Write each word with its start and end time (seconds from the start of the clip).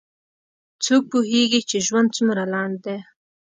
څوک 0.85 1.01
پوهیږي 1.11 1.61
چې 1.69 1.77
ژوند 1.87 2.09
څومره 2.17 2.43
لنډ 2.53 2.75
ده 2.85 2.97